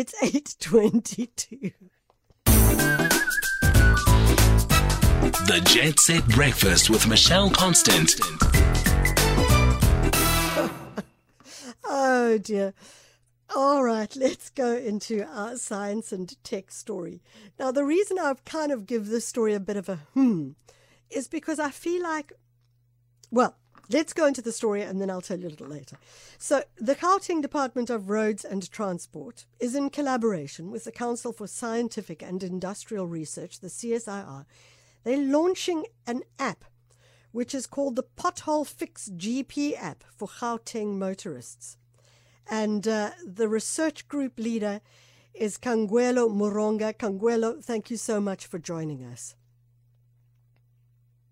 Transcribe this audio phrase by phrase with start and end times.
[0.00, 1.72] It's 822.
[5.24, 8.14] The Jet Set Breakfast with Michelle Constant.
[11.90, 12.74] Oh dear.
[13.56, 17.20] All right, let's go into our science and tech story.
[17.58, 20.50] Now, the reason I've kind of give this story a bit of a hmm
[21.10, 22.32] is because I feel like,
[23.32, 23.56] well,
[23.90, 25.96] let's go into the story and then I'll tell you a little later.
[26.38, 31.46] So, the Gauteng Department of Roads and Transport is in collaboration with the Council for
[31.46, 34.44] Scientific and Industrial Research, the CSIR.
[35.04, 36.64] They're launching an app
[37.32, 41.76] which is called the Pothole Fix GP app for Gauteng motorists.
[42.50, 44.80] And uh, the research group leader
[45.34, 46.94] is Khangwelo Muronga.
[46.94, 49.34] Khangwelo, thank you so much for joining us.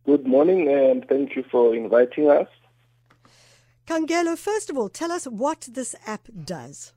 [0.06, 2.48] Good morning, and thank you for inviting us.
[3.86, 6.92] Khangwelo, first of all, tell us what this app does.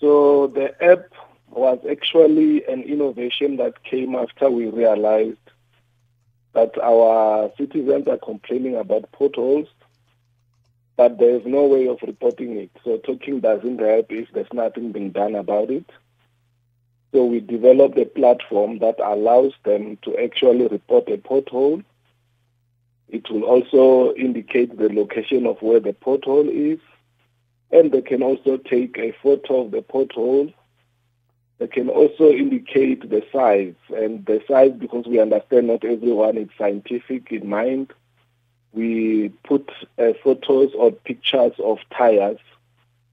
[0.00, 1.12] So, the app
[1.50, 5.38] was actually an innovation that came after we realized
[6.54, 9.68] that our citizens are complaining about potholes
[10.96, 12.70] but there's no way of reporting it.
[12.82, 15.88] So talking doesn't help if there's nothing being done about it.
[17.12, 21.84] So we developed a platform that allows them to actually report a pothole.
[23.08, 26.80] It will also indicate the location of where the pothole is.
[27.70, 30.52] And they can also take a photo of the pothole.
[31.58, 33.74] They can also indicate the size.
[33.94, 37.92] And the size, because we understand not everyone is scientific in mind,
[38.72, 42.38] we put uh, photos or pictures of tires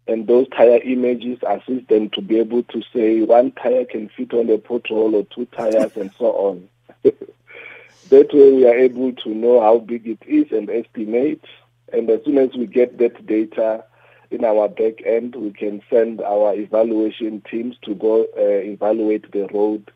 [0.08, 4.34] and those tire images assist them to be able to say one tire can fit
[4.34, 6.70] on a pothole or two tires and so on.
[7.04, 11.44] that way we are able to know how big it is and estimate.
[11.92, 13.86] And as soon as we get that data
[14.30, 19.48] in our back end, we can send our evaluation teams to go uh, evaluate the
[19.54, 19.90] road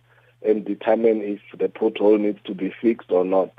[0.43, 3.51] and determine if the pothole needs to be fixed or not.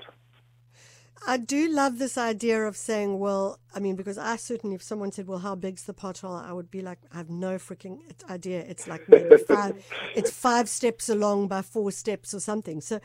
[1.26, 5.12] I do love this idea of saying, well, I mean, because I certainly, if someone
[5.12, 7.98] said, well, how big's the pothole, I would be like, I have no freaking
[8.30, 8.60] idea.
[8.60, 9.84] It's like maybe five,
[10.14, 12.80] it's five steps along by four steps or something.
[12.80, 13.00] So,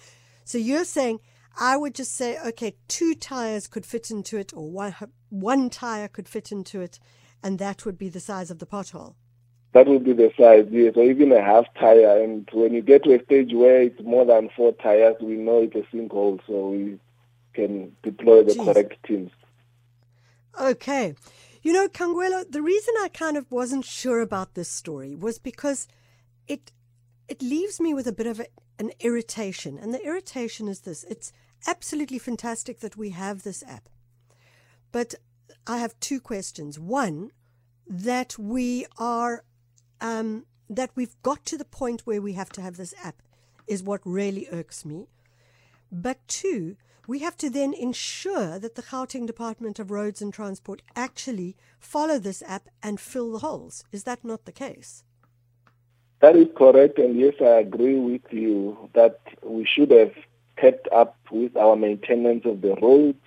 [0.45, 1.19] so you're saying,
[1.59, 4.95] I would just say, okay, two tires could fit into it, or one,
[5.29, 6.99] one tire could fit into it,
[7.43, 9.15] and that would be the size of the pothole.
[9.73, 12.21] That would be the size, yes, or even a half tire.
[12.23, 15.63] And when you get to a stage where it's more than four tires, we know
[15.63, 16.39] it's a sinkhole.
[16.45, 16.99] So we
[17.53, 18.65] can deploy the Jeez.
[18.65, 19.31] correct teams.
[20.59, 21.15] Okay.
[21.61, 25.87] You know, Khangwelo, the reason I kind of wasn't sure about this story was because
[26.47, 26.71] it
[27.27, 28.47] it leaves me with a bit of a,
[28.77, 29.77] an irritation.
[29.77, 31.31] And the irritation is this it's
[31.67, 33.87] absolutely fantastic that we have this app.
[34.91, 35.15] But
[35.65, 36.77] I have two questions.
[36.77, 37.31] One,
[37.87, 39.43] that we are
[40.01, 43.21] um, that we've got to the point where we have to have this app
[43.67, 45.07] is what really irks me.
[45.91, 46.75] But two,
[47.07, 52.17] we have to then ensure that the Gauteng Department of Roads and Transport actually follow
[52.17, 53.83] this app and fill the holes.
[53.91, 55.03] Is that not the case?
[56.21, 60.13] That is correct, and yes, I agree with you that we should have
[60.55, 63.19] kept up with our maintenance of the roads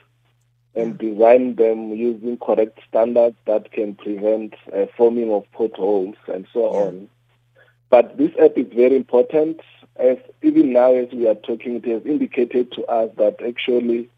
[0.74, 1.10] and yeah.
[1.10, 6.80] design them using correct standards that can prevent uh, forming of potholes and so yeah.
[6.80, 7.08] on.
[7.90, 9.60] But this app is very important
[9.98, 14.08] as even now as we are talking, it has indicated to us that actually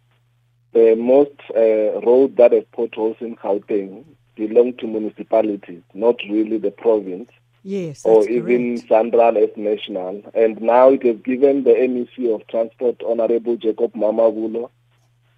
[0.72, 4.04] the most uh, roads that have potholes in Gauteng
[4.36, 7.30] belong to municipalities, not really the province.
[7.64, 10.22] Yes, or even SANRAL as national.
[10.32, 14.70] And now it has given the MEC of Transport, Honorable Jacob Mamabolo,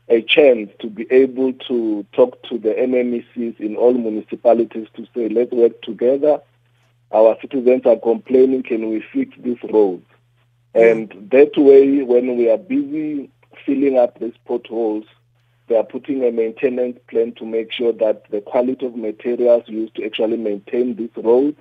[0.08, 5.28] a chance to be able to talk to the MMECs in all municipalities to say,
[5.28, 6.40] let's work together.
[7.10, 10.04] Our citizens are complaining, can we fix these roads?
[10.74, 13.30] And that way, when we are busy
[13.66, 15.04] filling up these potholes,
[15.68, 19.94] they are putting a maintenance plan to make sure that the quality of materials used
[19.96, 21.58] to actually maintain these roads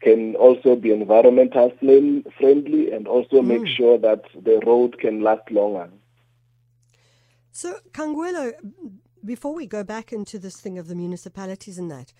[0.00, 3.46] can also be environmental friendly and also mm.
[3.46, 5.90] make sure that the road can last longer.
[7.52, 8.52] So, Khangwelo,
[9.24, 12.12] before we go back into this thing of the municipalities and that,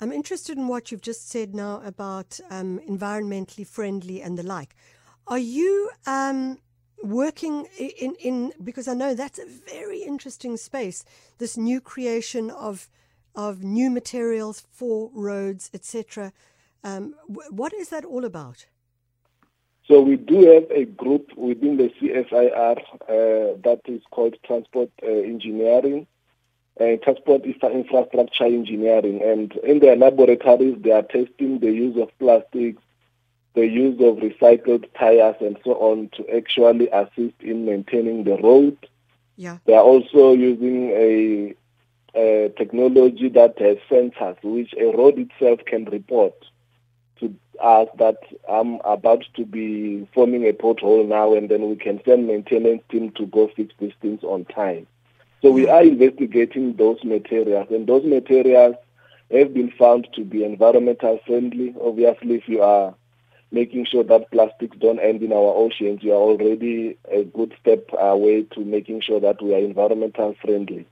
[0.00, 4.74] I'm interested in what you've just said now about um, environmentally friendly and the like.
[5.28, 6.58] Are you um,
[7.02, 11.04] working in, in because I know that's a very interesting space.
[11.38, 12.88] This new creation of
[13.34, 16.32] of new materials for roads, etc.
[16.82, 17.14] Um,
[17.50, 18.66] what is that all about?
[19.86, 25.06] So we do have a group within the CSIR uh, that is called Transport uh,
[25.06, 26.06] Engineering,
[26.80, 29.22] uh, transport infrastructure engineering.
[29.22, 32.82] And in their laboratories, they are testing the use of plastics,
[33.54, 38.76] the use of recycled tires, and so on to actually assist in maintaining the road.
[39.36, 39.58] Yeah.
[39.66, 41.54] They are also using a,
[42.14, 46.34] a technology that has sensors, which a road itself can report
[47.20, 48.18] to us that
[48.48, 53.10] I'm about to be forming a pothole now, and then we can send maintenance team
[53.12, 54.86] to go fix these things on time.
[55.42, 58.76] So we are investigating those materials, and those materials
[59.30, 61.74] have been found to be environmental friendly.
[61.80, 62.94] Obviously, if you are
[63.50, 67.88] making sure that plastics don't end in our oceans, you are already a good step
[67.98, 70.86] away to making sure that we are environmental friendly.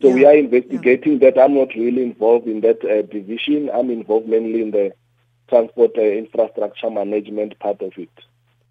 [0.00, 0.14] So Yeah.
[0.14, 1.38] we are investigating that.
[1.38, 3.70] I'm not really involved in that uh, division.
[3.72, 4.92] I'm involved mainly in the
[5.48, 8.10] transport uh, infrastructure management part of it.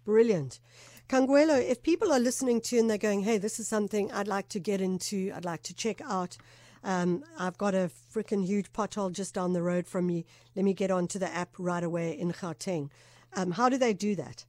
[0.04, 0.60] Brilliant.
[1.08, 4.28] Khangwelo, if people are listening to you and they're going, hey, this is something I'd
[4.28, 6.36] like to get into, I'd like to check out.
[6.84, 10.24] Um, I've got a freaking huge pothole just down the road from me.
[10.56, 12.90] Let me get onto the app right away in Gauteng.
[13.34, 14.44] Um, how do they do that?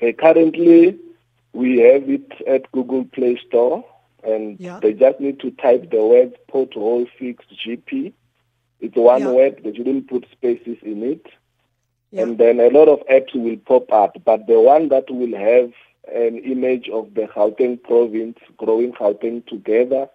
[0.00, 0.98] Uh, currently,
[1.52, 3.84] we have it at Google Play Store,
[4.22, 4.80] and Yeah.
[4.80, 8.12] they just need to type the word pothole fix GP.
[8.80, 9.32] It's one Yeah.
[9.32, 11.26] word, they shouldn't put spaces in it.
[12.10, 12.22] Yeah.
[12.22, 15.72] And then a lot of apps will pop up, but the one that will have
[16.10, 20.08] an image of the Gauteng province, growing Gauteng together,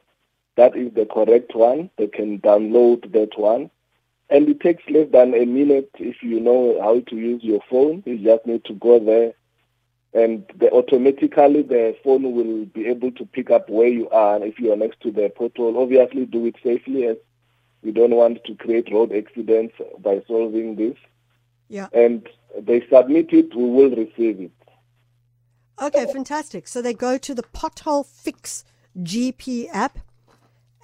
[0.55, 1.89] that is the correct one.
[1.97, 3.69] They can download that one.
[4.33, 8.03] And it takes less than a minute if you know how to use your phone.
[8.06, 9.33] You just need to go there
[10.13, 14.59] and the, automatically the phone will be able to pick up where you are if
[14.59, 15.81] you are next to the pothole.
[15.81, 17.18] Obviously do it safely as
[17.81, 20.97] we don't want to create road accidents by solving this
[21.68, 21.88] yeah.
[21.94, 22.27] and
[22.59, 24.51] they submit it, we will receive it.
[25.81, 26.68] Okay, fantastic.
[26.68, 28.63] So they go to the Pothole Fix
[29.00, 29.97] GP app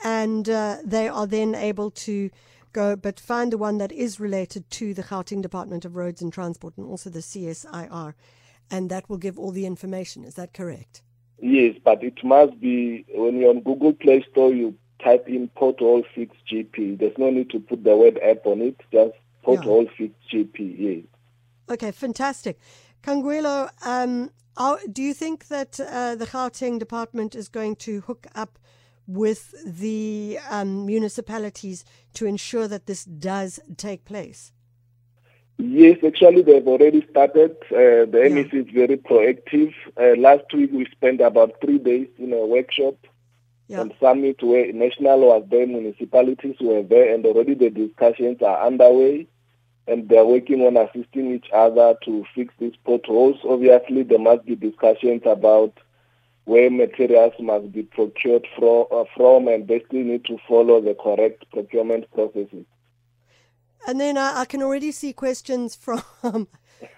[0.03, 2.31] and uh, they are then able to
[2.73, 6.31] go but find the one that is related to the Gauteng Department of Roads and
[6.31, 8.13] Transport and also the CSIR.
[8.71, 10.23] And that will give all the information.
[10.23, 11.01] Is that correct?
[11.41, 16.03] Yes, but it must be when you're on Google Play Store, you type in pothole
[16.13, 16.99] fix GP.
[16.99, 19.13] There's no need to put the word app on it, just
[19.45, 20.75] pothole fix GP.
[20.77, 21.03] Yes.
[21.69, 22.59] Okay, fantastic.
[23.03, 24.31] Khangwelo, um,
[24.91, 28.59] do you think that uh, the Gauteng department is going to hook up
[29.09, 31.83] with the um, municipalities
[32.13, 34.51] to ensure that this does take place?
[35.57, 37.51] Yes, actually, they've already started.
[37.71, 38.29] Uh, the Yeah.
[38.29, 39.73] MEC is very proactive.
[39.97, 42.95] Uh, last week, we spent about three days in a workshop
[43.67, 43.81] Yeah.
[43.81, 49.27] and summit where national was there, municipalities were there, and already the discussions are underway.
[49.87, 53.37] And they're working on assisting each other to fix these potholes.
[53.43, 55.73] Obviously, there must be discussions about
[56.49, 60.95] where materials must be procured from, uh, from and they still need to follow the
[60.95, 62.65] correct procurement processes.
[63.87, 66.01] And then I, I can already see questions from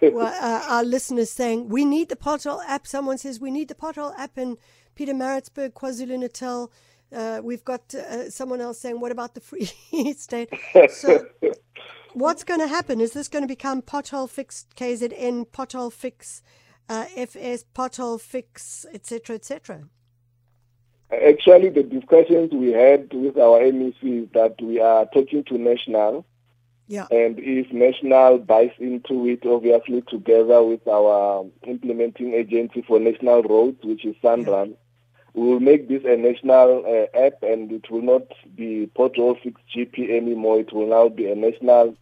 [0.02, 2.88] well, uh, our listeners saying, We need the pothole app.
[2.88, 4.58] Someone says, We need the pothole app in
[4.96, 6.72] Pietermaritzburg, KwaZulu Natal.
[7.14, 9.66] Uh, we've got uh, someone else saying, What about the Free
[10.18, 10.50] State?
[10.90, 11.26] So,
[12.14, 13.02] what's going to happen?
[13.02, 16.42] Is this going to become pothole fix KZN, pothole fix
[16.92, 19.84] uh, FS, pothole fix, etc., etc.?
[21.12, 26.26] Actually, the discussions we had with our MEC is that we are talking to National,
[26.88, 27.08] Yeah.
[27.10, 33.80] and if National buys into it, obviously together with our implementing agency for national roads,
[33.84, 34.74] which is SANRAL,
[35.34, 38.24] we will make this a national uh, app, and it will not
[38.56, 40.60] be pothole fix GP anymore.
[40.60, 41.96] It will now be a national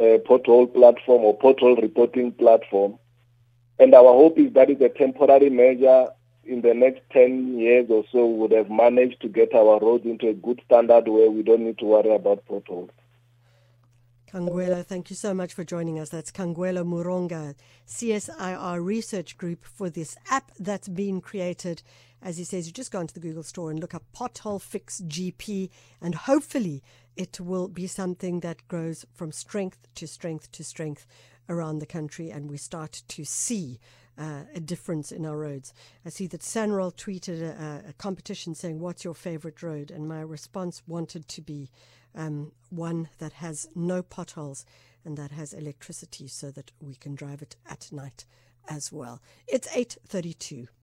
[0.00, 2.98] uh, pothole platform or pothole reporting platform.
[3.78, 6.08] And our hope is that is a temporary measure
[6.44, 10.04] in the next 10 years or so we would have managed to get our roads
[10.04, 12.90] into a good standard where we don't need to worry about potholes.
[14.30, 16.08] Khangwelo, thank you so much for joining us.
[16.08, 17.54] That's Khangwelo Muronga,
[17.86, 21.82] CSIR research group for this app that's been created.
[22.20, 25.00] As he says, you just go into the Google store and look up Pothole Fix
[25.02, 26.82] GP, and hopefully
[27.16, 31.06] it will be something that grows from strength to strength to strength
[31.48, 33.78] around the country, and we start to see
[34.18, 35.72] uh, a difference in our roads.
[36.04, 39.90] I see that Sanral tweeted a, a competition saying, What's your favorite road?
[39.90, 41.70] And my response wanted to be
[42.14, 44.64] um, one that has no potholes
[45.04, 48.24] and that has electricity so that we can drive it at night
[48.68, 49.20] as well.
[49.46, 50.68] It's 8:32.